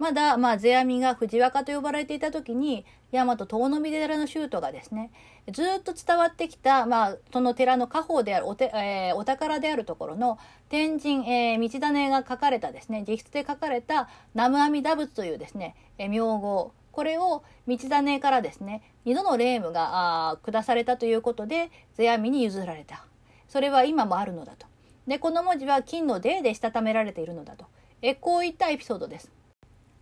[0.00, 5.10] まだ、まあ、世阿弥が藤若と呼ばれていた時に、大和遠野寺の宗徒がですね、
[5.52, 10.38] ずっと伝わってきた、まあ、その寺の家宝であるおて、えー、お宝であるところの
[10.70, 23.04] 天神、えー、道種が書かれたですね、自筆で書かれた南無阿弥陀仏というですね、えー、名号、これを道種からですね、二度の霊夢が下されたということで、世阿弥に譲られた。
[23.48, 24.66] それは今もあるのだと。
[25.06, 27.66] で、この文字は金の泥でしたためられているのだと。
[28.00, 29.30] えこういったエピソードです。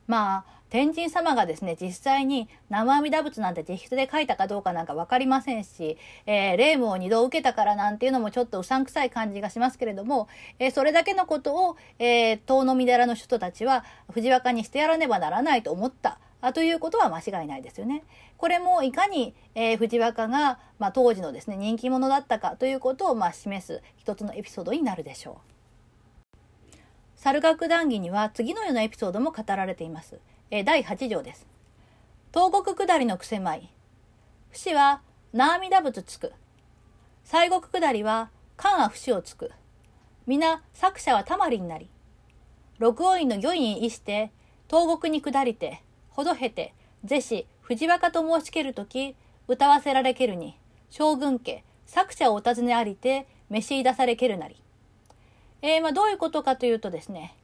[0.08, 16.18] まあ、天神様がですね、実際に生阿弥陀仏なんて自筆で書いたかどうかなんか分かりませんし、えー、霊夢を二度受けたからなんていうのもちょっとうさんくさい感じがしますけれども、えー、それだけのことを、えー、遠野寺の人たちは藤若にしてやらねばならないと思った。
[16.40, 18.04] あということは間違いないですよね。
[18.36, 25.57] これもいかに、えー、藤若が、まあ、当時のですね、人気者だったかということを、まあ、示す一つのエピソードになるでしょう。
[27.18, 30.20] 猿楽談義には次のようなエピソードも語られています。
[30.52, 31.46] え第8条です。
[32.32, 33.68] 東国下りの癖舞。
[34.52, 35.02] 節は、
[35.32, 36.32] な阿弥陀仏つく。
[37.24, 39.50] 西国下りは、関は節をつく。
[40.26, 41.90] 皆、作者はたまりになり。
[42.78, 44.30] 六王院の御院意して、
[44.70, 46.72] 東国に下りて、ほどへて、
[47.04, 49.16] 是し、藤若と申しけるとき、
[49.48, 50.56] 歌わせられけるに、
[50.88, 54.62] 将軍家、作者をお尋ねありて、召し出されけるなり。
[55.62, 57.36] えー、まあ、どういうことかというとですね、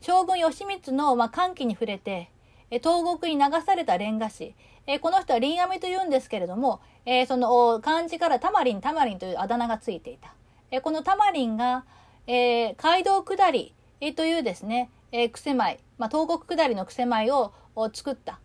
[0.00, 2.30] 将軍義満の、まあ、歓喜に触れて、
[2.70, 4.54] え東国に流されたレンガ師、
[4.86, 10.34] えこの人は林阿弥と言うんですけれども、えその漢字からタマリンタマリンというあだ名がついていた。
[10.70, 11.84] えこのタマリンが、
[12.26, 17.52] えー、街道下り、えというですね、えー、癖舞、まあ、東国下りの癖舞を
[17.92, 18.40] 作った。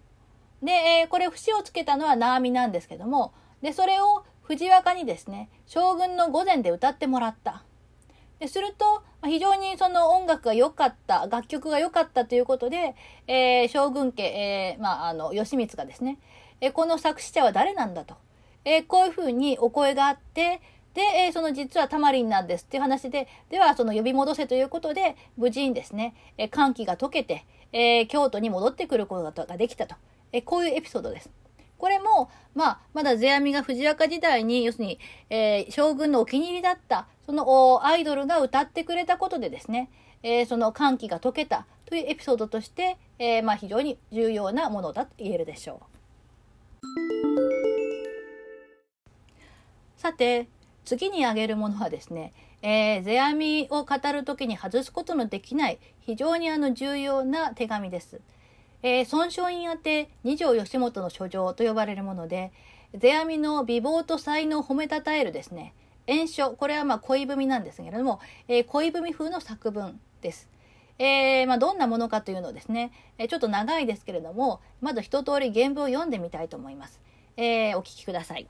[0.62, 7.64] で、えー、これ節をつけたのはナーミなんですけども、で、それを藤若にですね、将軍の御前で歌ってもらった。
[8.40, 12.96] ですると、非常にその音楽が良かった、楽曲が良かったということで、
[13.28, 16.20] えー、将軍家、えー、まあ、あの、義満がですね、
[16.62, 18.16] えー、この作詞者は誰なんだと、
[18.64, 20.62] え、こういうふうにお声があって、
[20.94, 29.96] で、え、その実はタマリンなんですっていう話で、ではその呼び戻せということで、無事にですね、えー、歓喜が解けて、え、京都に戻ってくることができたと、
[30.32, 31.30] え、こういうエピソードです。
[31.80, 39.90] これも、まあ、まだ世阿弥が藤若時代に、要するに、えー、将軍のお気に入りだった、そのアイドルが歌ってくれたことでですね、
[40.22, 46.00] えー、その歓喜が解けたというエピソードとして、えー、まあ、非常に重要なものだと言えるでしょう。
[49.96, 50.50] さて、
[50.84, 58.20] 次に挙げるものはですね、えー、世阿弥を語る時に外すことのできない非常にあの重要な手紙です。
[58.82, 62.52] えー、孫松院宛て二条義元の書状と呼ばれるもので、
[63.00, 65.74] 世阿弥の美貌と才能を褒めたたえるですね、
[66.08, 70.50] 演書、これはまあ恋文なんですけれども、えー、恋文風の作文です。
[70.98, 77.00] えー、まあ、どんなものかというのをですね、えちょっと長いですけれども、まず一通り原文を読んでみたいと思います。
[77.38, 78.48] えお聞きください。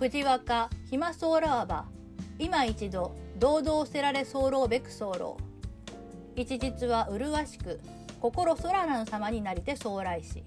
[0.00, 1.84] 藤若暇そうらわば
[2.38, 5.36] 今一度堂々せられ候べく候
[6.36, 7.78] 一日は麗しく
[8.20, 10.44] 心空らの様になりて将来し。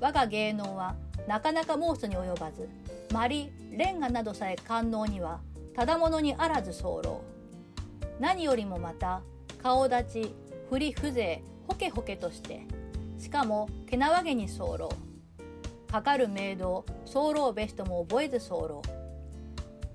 [0.00, 0.96] 我が芸能は
[1.28, 2.68] なかなか申すに及ばず
[3.12, 5.40] まりレンガなどさえ官能には
[5.76, 7.22] ただものにあらず候。
[8.18, 9.22] 何よりもまた
[9.62, 10.34] 顔立ち
[10.70, 12.66] 振り風情ほけほけとして
[13.18, 14.92] しかもけなわげに候。
[15.88, 18.82] かかる明道候べしとも覚えず候。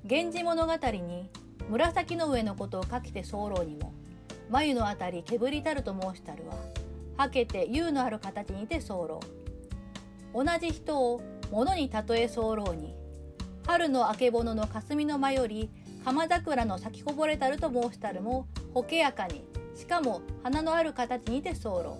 [0.04, 1.30] 源氏物語に
[1.70, 3.92] 紫の上のことを書きて候にも
[4.50, 6.56] 眉のあたりけぶりたると申したるは
[7.18, 9.20] はけて優のある形にて候。
[10.34, 12.96] 同じ人を物に例え候に。
[13.66, 15.70] 春のあけぼのの霞の間より
[16.06, 19.44] 鎌桜の咲きこぼれたると申したるもほけやかに。
[19.76, 21.98] しかも花のある形にて候。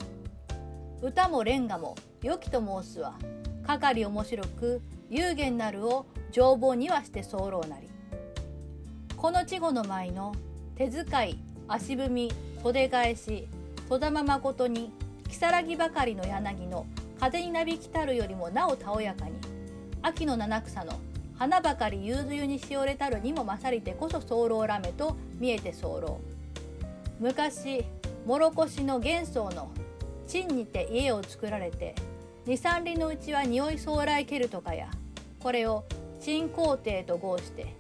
[1.02, 3.16] 歌もレンガも良きと申すは
[3.66, 7.90] かかり面白く有限なるを情報にはして候なり。
[9.16, 10.34] この稚語の舞の
[10.76, 12.32] 手遣い足踏み
[12.64, 13.48] 袖返し
[13.90, 14.92] 戸玉誠に
[15.30, 16.86] 如月ばかりの柳の
[17.20, 19.58] 風になびきたるよりもなおたおやかに。
[20.02, 20.94] 秋の七草の
[21.38, 26.20] 花ばかり夕露にしおれたるにも勝りてこそ候らめと見えて候
[27.20, 27.84] 昔
[28.26, 29.70] 諸越の幻想の
[30.28, 31.96] 陳にて家を作られて
[32.46, 34.88] 二三里のうちは匂い将来ケルトかや
[35.40, 35.84] これを
[36.20, 37.76] 鎮皇帝と号して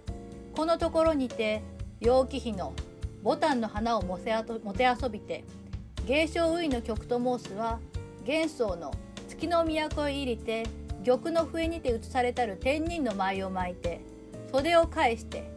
[0.56, 1.62] このところにて
[2.00, 2.74] 楊貴妃の
[3.24, 5.44] ボタンの花をもせあともて遊びて
[6.06, 7.80] 芸商ウイの曲と申すは
[8.26, 8.94] 幻想の
[9.28, 10.66] 月の都へ入りて
[11.06, 14.02] 玉の笛にて移されたる天人の舞を巻いて
[14.52, 15.50] 袖を返して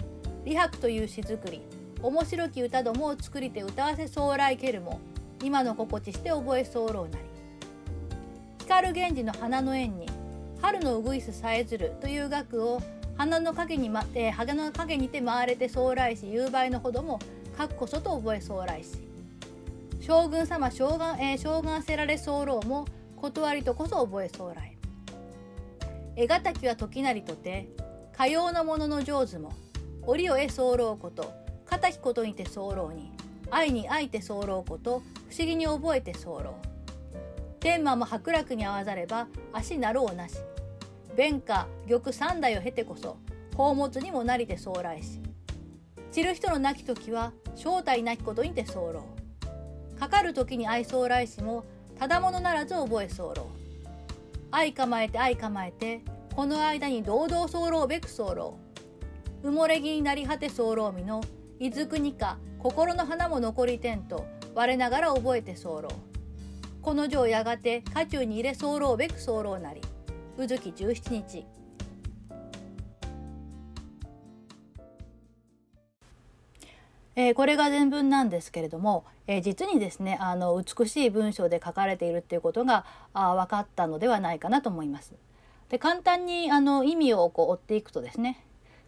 [0.45, 1.63] 李白という詩作り
[2.03, 5.01] 面白き歌どもを作りて歌わせ将来けるも
[5.43, 7.31] 今の心地して覚え候なり
[8.61, 10.07] 光源氏の花の縁に
[10.63, 12.81] 春のうぐいすさえずるという額を
[13.17, 17.19] 花の影に、まえー、花の影にて回れて将来し夕売のほども
[17.61, 18.97] かっこそと覚え将来し
[20.01, 24.79] 将軍様将軍、えー、将軍せられ候も断りとこそ覚え将来
[26.17, 27.69] 絵敵は時なりとて
[28.17, 29.53] かようなものの上手も
[30.07, 31.35] 折を得候こと
[31.67, 33.13] 敵ことにて候に
[33.51, 36.41] 愛に愛て候こと不思議に覚えて候
[37.61, 40.37] 天満も伯楽に合わざれば足なろうなし。
[41.15, 43.19] 弁下玉三代を経てこそ
[43.51, 45.21] 宝物にもなりて将来し
[46.13, 49.05] 散る人の亡き時は正体なきことにて候。
[49.99, 51.65] かかる時に愛将来しも
[51.99, 53.49] ただものならず覚え候。
[54.51, 56.01] 愛構えて愛構えて
[56.35, 58.59] この間に堂々候べく候。
[59.45, 61.21] 埋もれ木になり果て候みの
[61.61, 65.87] いずくにか心の花も残りてんと我ながら覚えて候。
[66.83, 69.81] この女やがて家中に入れ候べく候なり
[70.37, 71.60] うずき17日。
[77.21, 85.13] えー、これが全文なんですけれども、えー、実にですねあの美しい文章で書かれているっていうことがあ分かったのではないかなと思います。
[85.69, 88.43] で簡単にあの意味をこう追っていくとですね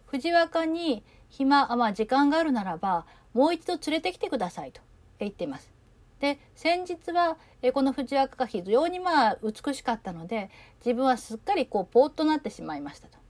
[0.07, 4.81] 藤若に暇あ、まあ、時間があるならばもう一度連れてきてくださいと
[5.19, 5.71] 言っています。
[6.19, 7.37] で先日は
[7.71, 10.49] この藤若が非常にまあ美しかったので
[10.83, 13.22] 自分はすっかりこうポーッとなってしまいましたと。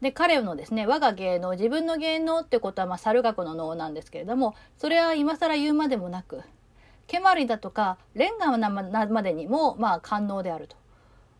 [0.00, 6.42] で彼のですね我が芸能自分の芸能ってことはまあ猿学の能なんですけれどもそれは今更言うまでもなく
[7.06, 10.76] 蹴鞠だとかレンガまでにもまあ官能であると。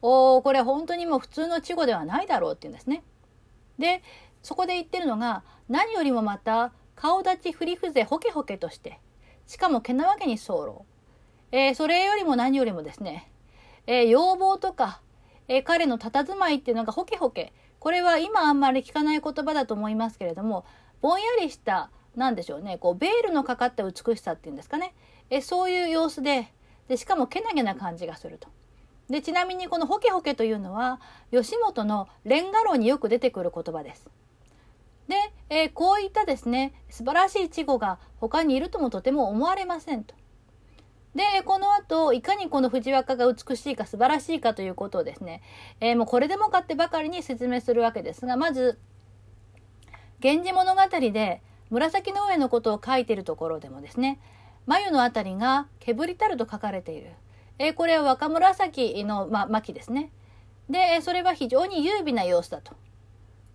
[0.02, 3.02] おこれ本当にもう普通の稚語ではないだろうっていうんですね。
[3.78, 4.02] で
[4.42, 9.00] そこで言ってるのが何よりもまた顔立ち振り伏せほけほけとして
[9.46, 10.84] しかもけなわけに候。
[11.52, 13.30] えー、それよりも何よりもですね、
[13.86, 15.00] えー、要望とか、
[15.48, 17.52] えー、彼の佇まいっていうのがホケホケ。
[17.86, 20.64] これは今あんまり聞かない言葉だと思いますけれども、
[21.00, 24.92] ぼんやりした、なんでしょうね、こう、ベールのかかった美しさっていうんですかね。
[25.30, 26.52] えそういう様子で、
[26.88, 28.48] で、しかもけなげな感じがすると。
[29.08, 34.10] で、ちなみにこのホケホケというのは、吉本のレンガ炉によく出てくる言葉です。
[35.06, 35.14] で、
[35.48, 40.16] えー、こういったですね素晴らしい稚語が他にいるともとても思われませんと。
[41.16, 45.42] でこの後いかにこの藤若が美しいか素晴らしいかということをですね、
[45.80, 48.78] えー、もうこれでもかってばかりに説明するわけですがまず
[50.22, 54.20] 源氏物語で紫の上のことを書いているところでもですね
[54.66, 57.12] 眉のあたりがけぶりたると書かれている。
[57.58, 60.10] えー、これは若紫の、ま、巻ですね。
[60.68, 62.74] で、それは非常に優美な様子だと。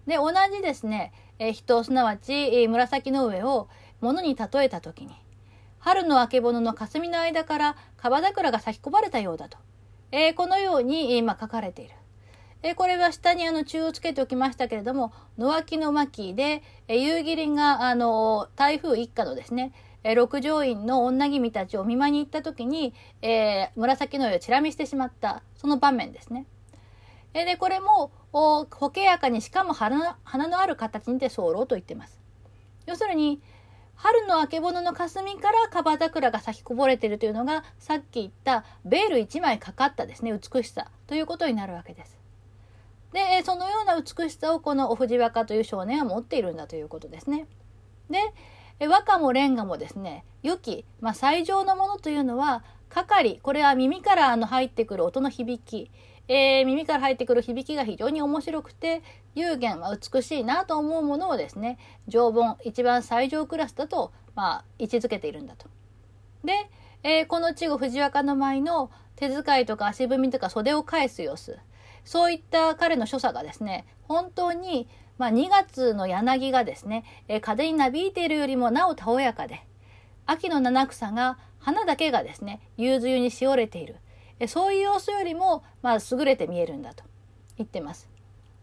[0.08, 3.68] で、同じですね、えー、人、すなわち、紫の上を
[4.00, 5.14] 物に例えた時に、
[5.82, 9.58] 春のあけぼのの霞の間から川桜が咲き込まれたようだと。
[10.12, 11.96] えー、このように、今書かれている。
[12.64, 19.74] えこれは下にあの中をつけておきましたけれども、野脇の巻で、え夕霧があの台風一過のですね、
[20.04, 26.46] え六条院の女君たちを見舞いに行った時に、えー、紫の上をチラ見してしまったその場面ですね。
[27.34, 32.20] えでこれもおほけやかにしかも花花のある形にて候と言ってます。
[32.86, 33.42] 要するに
[34.04, 42.18] 春のあけぼのの霞からカバ桜が咲きこぼれてるというのがさっき言ったベール1枚かかったですね美しさということになるわけです。
[43.14, 47.46] でそのような美しさをこのお藤若という少年は持っているんだということですね。
[48.10, 55.92] で和歌もレンガもですね良き、まあ、最上のものというのは係これは耳からあの入ってくる音の響き、
[56.28, 59.02] えー、耳から入ってくる響きが非常に面白くて
[59.36, 65.68] 有限、まあ、美しいなと思うものをですね常盆一番最上クラスだと、まあ、位置づけているんだと。
[66.44, 66.54] で、
[67.04, 71.60] えー、この稚語藤若の舞の手遣いとか足踏みとか袖を返す様子
[72.04, 74.88] そういった彼の所作がですね本当に
[75.22, 79.64] まあ、2月の柳がですね、えー、風になびいているよりもなおたおやかで
[80.26, 83.98] 秋の七草が花だけがですね夕露にしおれている、
[84.48, 87.04] そういう様子よりも、まあ、優れて見えるんだと
[87.58, 88.10] 言ってます。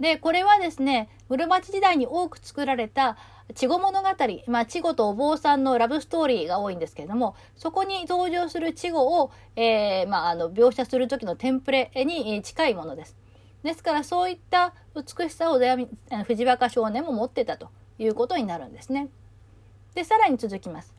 [0.00, 3.16] でこれはですね室町時代に多く作られた
[3.48, 4.08] 稚語物語、
[4.46, 13.16] まあ、稚語とお坊さんのラブストーリーが多いんですけれどもそこに登場する稚語を、えーまあ、あの描写する時のテンプレに近いものです。
[13.62, 15.58] ですからそういった美しさを
[16.24, 19.08] 藤若少年も持ってたということになるんですね。
[19.94, 20.94] でさらに続きます。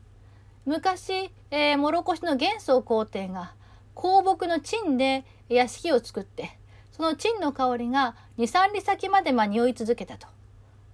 [0.66, 3.54] 昔、えー、諸越の元宗皇帝が
[4.00, 6.58] 香木の陳で屋敷を作って
[6.92, 10.28] その陳の香りが23里先までまあ匂い続けたと。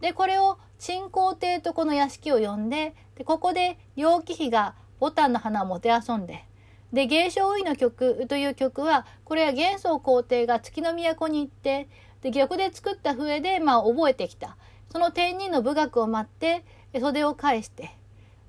[0.01, 6.45] でこれを陳皇帝とこの屋敷を呼んででここで楊貴妃が牡丹の花をもてあそんで
[6.91, 11.87] で芸商ウイの曲という曲はこれは元宗皇帝が月の都に行って
[12.21, 14.57] で玉で作った笛でまあ覚えてきた
[14.91, 16.65] その天人の武学を待って
[16.99, 17.95] 袖を返して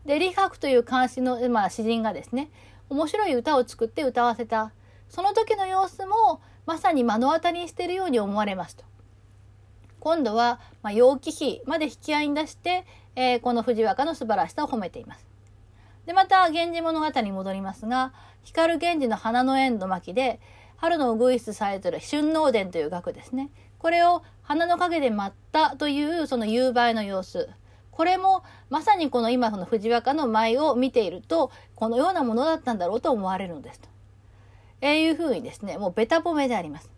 [0.05, 2.51] で李白という漢詩の、まあ、詩人がですね
[2.89, 4.73] 面白い歌を作って歌わせた
[5.09, 8.85] その時の様子もまさに目の当たりにしているように思われますと。
[10.01, 12.85] 今度は、まあ、楊貴妃まで引き合いに出して、
[13.15, 15.27] えー、この藤若の素晴らしさを褒めています。
[16.07, 18.13] で、また、源氏物語に戻りますが、
[18.45, 20.41] 光源氏の花の縁の巻で、
[20.77, 23.51] 春のウグイスさえずる春能伝という額ですね。
[23.79, 27.49] これを花の陰で舞ったというその夕映えの様子。
[27.97, 33.89] これもまさにこの今その藤若の舞を見ていると、このようなものだったんだろうと思われるのですと。
[34.83, 36.91] え、いうふうにですね、もうベタ褒めであります。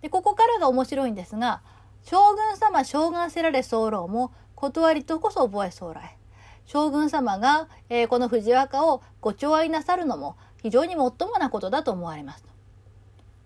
[0.00, 1.62] で、ここからが面白いんですが、
[2.02, 6.18] 将軍様将軍せられ候も断りとこそ覚え将来。
[6.66, 12.48] 将軍様が、えー、この藤若をご寵愛なさるのも非常にもっともなことだと思われますと。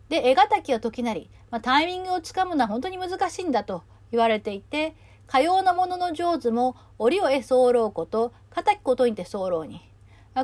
[0.08, 9.80] で、絵敵は時なり、まあ、タイミングをつかむのは本当に難しいんだと言われていて、かようなものの上手も折を得候こと、敵ことにて候に。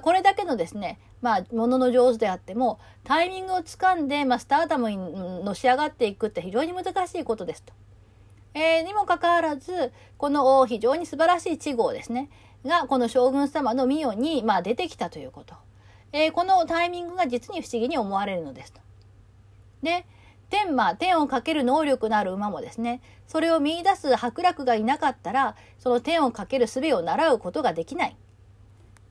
[0.03, 7.73] これだけのですね、まあ、ものの上手であっても、タイミングをつかんで、まあ、スターダムにのし上がっていくって非常に難しいことですと。
[8.55, 12.31] えー、にもかかわらず、この非常に素晴らしい地号ですね。
[12.65, 15.55] がこの将軍様の御代に、まあ、出てきたということ。
[16.13, 18.81] えー、このタイミングが実に不思議に思われるのですと。
[19.83, 20.07] で、
[20.51, 23.01] 天馬、天をかける能力のある馬もですね、
[23.33, 28.17] それを見出す伯楽がいなかったら、その天をかける術を習うことができない。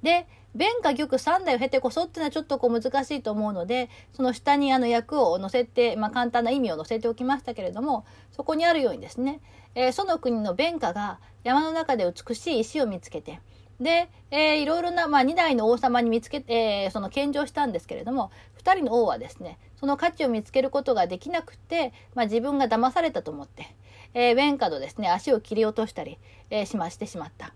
[0.03, 9.41] で、弁か玉三代を経てこそっていうのはちょっとこう難しいと思うので、その下にあの役を載せて、まあ簡単な意味を載せておきましたけれども、そこにあるようにですね、
[9.74, 13.39] えー、その国の弁家が山の中で美しい石を見つけて、
[13.80, 18.30] で、えー、いろいろな、まあ、2代の王様に見つけて、えー、その献上したんですけれども
[18.63, 23.76] 2人の王はですねその価値を見つけることができなくて、まあ、自分が騙されたと思って、
[24.14, 26.18] えー、弁家のですね足を切り落としたり、
[26.49, 27.53] えー、しましてしまった。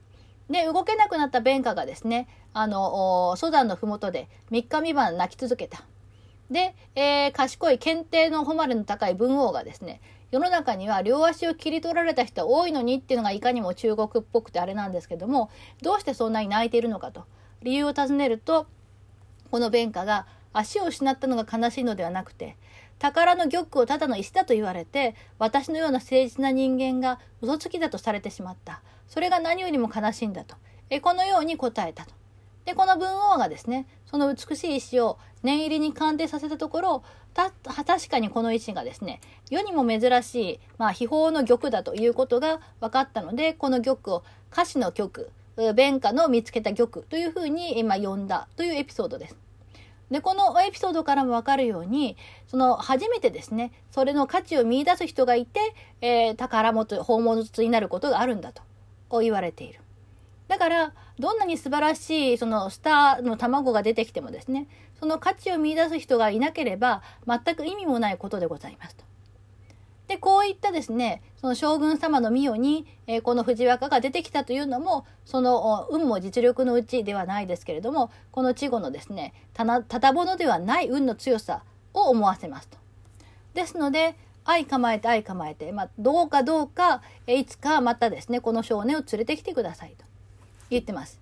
[0.49, 5.83] で動けなくなった弁家がですねあの蘇山の麓で3日三晩泣き続けた。
[6.51, 9.99] で、えー、賢い検定の誉れの高い文王がですね
[10.31, 15.49] 世の中には両足を切り取られた人多いのにっていうのがいかにも中国っぽくてあれなんですけども
[15.81, 17.25] どうしてそんなに泣いているのかと
[17.63, 18.67] 理由を尋ねると
[19.49, 22.57] この弁家が足を失ったのが悲しいのではなくて
[22.99, 28.81] 宝の玉をただの石だと言われて、私のような誠実な人間が嘘つきだとされてしまった。
[29.07, 30.55] それが何よりも悲しいんだと。
[30.89, 32.11] えこのように答えたと。
[32.65, 39.21] で、この文王がですね、その美しい石を念入りに鑑定させたところ、た、確かにこの石がですね、
[39.51, 45.29] 世にも珍しい、まあ、秘宝の玉だということが分かったので、この玉を歌詞の曲、
[45.75, 49.44] 弁下の見つけた玉というふうに今呼んだというエピソードです。
[50.15, 52.15] で、このエピソードからも分かるように、
[52.47, 55.59] その初めてですね、それの価値を見いだす人がいて、
[55.99, 58.61] えー、宝物、宝物になることがあるんだと
[59.09, 59.81] こう言われている。
[60.47, 69.03] だから、どんなに素晴らしい、そのスターの卵が出てきてもですね、その価値を見いだす人がいなければ、全く意味もないことでございますと。
[70.07, 82.77] で、こういったですね、その将軍様の御代に、えー、この藤若が出てきたというのも、その運も実力のうちではないですけれども、この稚語のですね、たな、ただものではない運の強さを思わせますと。
[83.55, 90.05] ですので、愛構えて愛構えて、まあ、どうかどうか、えいつかまたですね、この少年を連れてきてくださいと
[90.69, 91.19] 言ってます。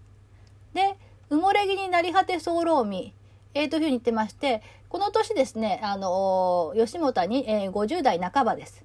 [0.73, 0.97] で、
[1.29, 3.13] 埋もれ木になり果て候見、
[3.53, 8.83] えー、というふうに言ってまして、この年ですね、あの、吉本に、えー、50代半ばです。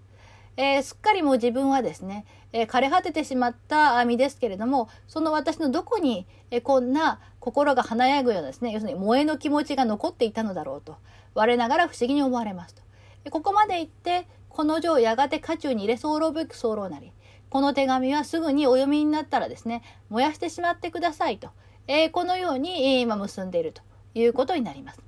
[0.57, 10.97] えー、すっかりもう自分はですね、えー、枯れ果ててしまった身ですけれども、その私のどこに、えー、こんな心が華やぐようなですね、要するに萌えの気持ちが残っていたのだろうと、
[11.35, 12.83] 我ながら不思議に思われますと。
[13.31, 17.12] ここまで言って、この女をやがて家中に入れ候べく候なり、
[17.51, 21.51] この手紙はすぐにお読みになったらですね、燃やしてしまってくださいと、
[21.87, 23.83] えー、このように、え今結んでいると
[24.19, 25.01] いうことになります。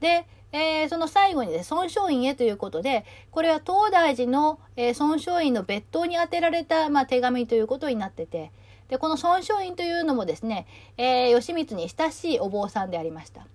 [0.00, 8.52] で、えー、その最後にね、孫松院へということで、これは東大寺の、えー、孫松院の別当に宛てられた、まあ、手紙ということになってて、
[8.88, 10.66] で、この孫松院というのもですね、
[10.96, 13.46] えー、義満に親しいお坊さんでありました。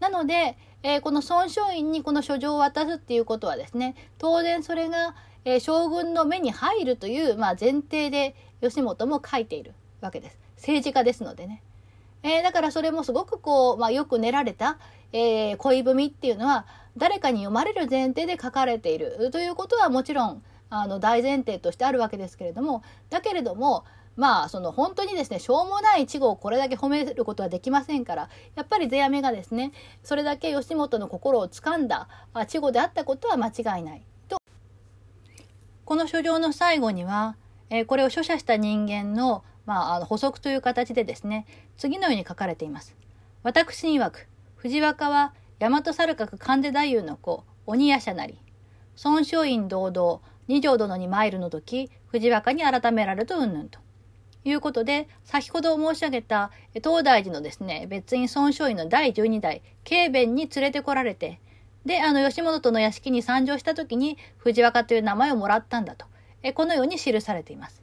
[0.00, 10.38] なので、え、この孫松院にこの書状を渡すっていうことはですね、当然それが、え、将軍の目に入るという、まあ、前提で義元も書いているわけです。
[10.56, 11.62] 政治家ですのでね。
[12.22, 14.78] えー、だからそれもすごくこう、まあ、よく練られた、
[15.12, 16.66] えー、恋文っていうのは
[16.96, 19.30] 誰かに読まれる前提で書かれている。
[19.32, 23.84] ということはもちろんあの大前提としてあるわけですけれどもだけれども
[24.16, 34.02] まあその本当にですねしょうもない稚語をこれだけ褒めることはできませんからやっぱり世阿弥がですねそれだけ義元の心をつかんだ稚語であったことは間違いない。
[34.28, 34.38] と
[35.84, 37.36] この書状の最後には、
[37.68, 41.46] えー、これを書写した人間のまあ、あの補足という形でですね、
[41.76, 42.96] 次のように書かれています。
[43.42, 48.38] 私に曰く、藤若は大和猿閣神出太夫の子、鬼夜叉なり。
[49.04, 53.78] 孫松院堂々、二条殿に参るの時、藤若に改められるとうんぬんと。
[54.44, 61.40] いうことで、先ほど申し上げた東大寺のですね、別院孫松院の第12代、慶弁に連れてこられて、
[61.86, 66.06] で、あの、吉本との屋敷に参上した時に、藤若という名前をもらったんだと。
[66.42, 67.81] えこのように記されています。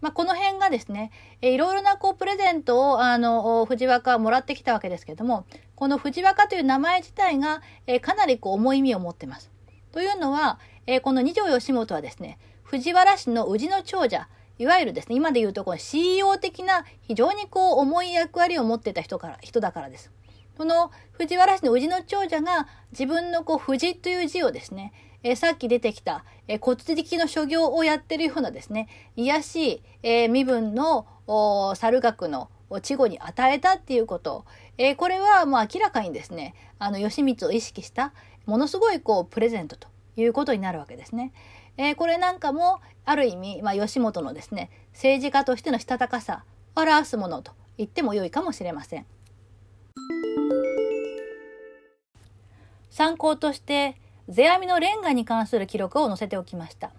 [0.00, 1.10] まあ、この辺がですね、
[1.42, 5.44] えいろいろなこうプレゼントをあの藤若はもらってきたわけですけれども、
[5.74, 9.50] この藤若という名前自体が、えかなりこう重い意味を持ってます。
[9.92, 14.28] というのは、えこの二条義元はですね、藤原氏の氏の長者、
[14.58, 20.10] いわゆるですね、今で言うとこの CEO 的な非常にこう重い役割を持ってた人から、人だからです。
[20.56, 24.92] この藤原氏の氏の長者が自分のこう藤という字をですね、
[25.22, 31.06] えー、さっき出てきた、えー、骨力の所業をやってるようなですね、癒しい、えー、身分の
[31.76, 34.44] 猿学の稚語に与えたっていうこと、
[34.78, 38.12] えー、これはもう明らかにですね、あの、義満を意識した、
[38.46, 41.32] ものすごいこう、プレゼントということになるわけですね。
[41.76, 46.44] えー、これなんかも、ある意味、まあ、義元のですね、政治家としてのしたたかさ
[46.76, 49.06] を表すものと言っても良いかもしれません。
[52.90, 53.96] 参考として、
[54.32, 56.92] 世阿弥のレンガに関する記録を載せておきました。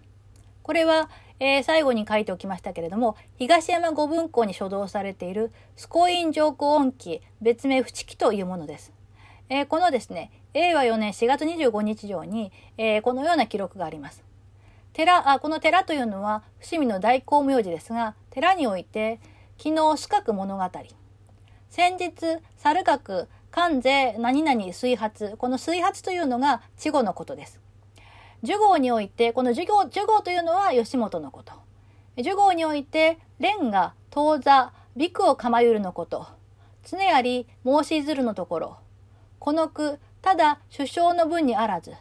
[0.64, 1.10] これは、
[1.40, 8.92] えー、最後に書いておきましたけれども、東山五文庫に所蔵されているスコイン上皇音記別名不知記というものです。
[9.48, 14.26] えー、このですね、令和4年4月25日上に、えー、このような記録があります。
[14.92, 19.22] 寺、あこの寺というのは伏見の大光明寺ですが、寺において、
[19.58, 20.70] 昨日四角物語。
[21.70, 25.36] 先日、猿閣関税何々水発。
[25.38, 27.60] この水発というのが稚語のことです。
[28.44, 31.54] 呪号において、この呪号、呪号というのは吉本のこと。
[32.18, 36.28] 呪号において、蓮が当座、ビクを構ゆるのこと。
[36.86, 38.78] 常あり、申しずるのところ。
[39.40, 41.94] この句、ただ首相の分にあらず。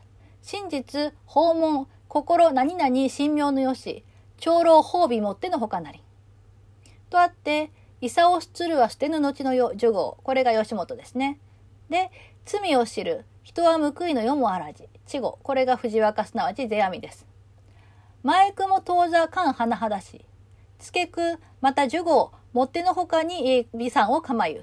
[0.43, 4.05] 真実、訪問、心何々神妙のよし。
[4.39, 6.03] 長老褒美もってのほかなり。
[7.11, 7.71] とあって、
[8.01, 10.19] いさをすつるは捨てぬ後のよ、呪号。
[10.23, 11.39] これが吉本ですね。
[11.91, 12.11] で、
[12.47, 14.89] 罪を知る、人は報いの世もあらじ。
[15.07, 15.39] 稚語。
[15.43, 17.27] これが藤若すなわち世阿弥です。
[18.23, 20.25] 前句も当座間甚だし。
[20.79, 24.63] 付け句、また呪語、もってのほかに美産を構ゆ。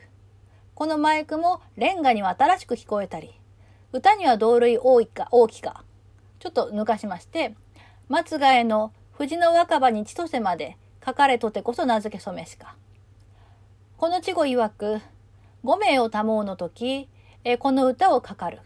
[0.73, 3.39] この前句もレンガには新しく聞こえたり、
[3.91, 5.83] 歌には同類多いか、大きか。
[6.39, 7.55] ちょっと抜かしまして、
[8.09, 12.75] 松ヶ江の藤の若葉に千歳まで書かれとてこそ名付け染めしか。
[13.97, 15.01] この稚語曰く、
[15.63, 17.09] 五名を保うの時、
[17.43, 18.59] えこの歌をかかる。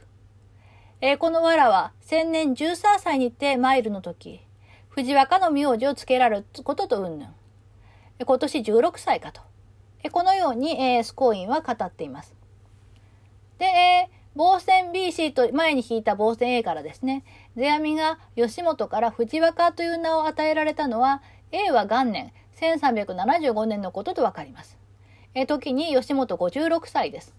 [1.00, 4.42] えこの藁は千年十三歳にて参るの時、
[4.90, 7.36] 藤若の名字を付けられることとうんぬん。
[8.26, 9.40] 今年16歳かと。
[10.12, 12.36] このように、えー、スコインは語っています。
[13.58, 17.24] で、えー、防戦 BC と前に引いた防戦 A からですね、
[17.56, 21.22] 世阿弥が吉本から藤若という名を与えられたのは、
[21.54, 24.81] A は元年、1375年のこととわかります。
[25.34, 27.36] え、時に吉本56歳です。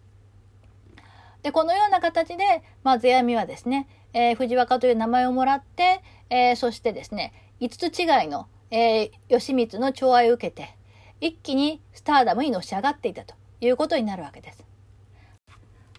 [1.43, 10.77] で、このような形で、まあ、世阿弥はですね、えー、藤若という名前をもらって、えー、そしてですね、5つ違いの、えー、義満の寵愛を受けて、
[11.21, 14.65] 一気にスターダムにのし上がっていたということになるわけです。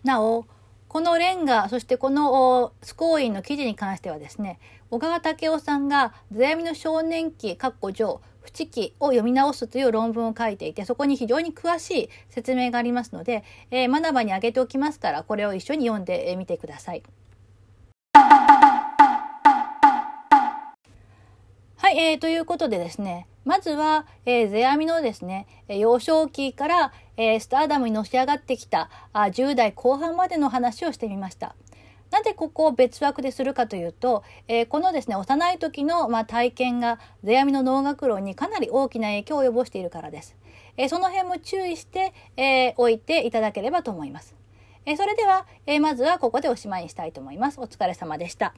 [0.04, 0.46] なお、
[0.88, 17.04] このレンガ、そしてこのスコーインの記事に関してはですね、小川武夫さんが、世阿弥の少年期、括弧上、不知記を読み直すという論文を書いていて、そこに非常に詳しい説明がありますので、えー、学ばにあげておきますから、これを一緒に読んでみてください。
[21.78, 31.56] はい、えー、ということでですね、まずは、えー、世阿弥のですね、幼少期から、えー、スターダムにのし上がってきたあ10代後半までの話をしてみました。
[32.14, 40.36] なぜここを別枠でするかというと、えー、このですね幼い時の、まあ、体験が世阿弥の能楽論にかなり大きな影響を及ぼしているからです。
[40.78, 44.36] えー、その辺も注意して、えー、おいていただければと思います。
[44.86, 47.60] えそれでは、えまずはここでおしまいにしたいと思います。
[47.60, 48.54] お疲れ様でした。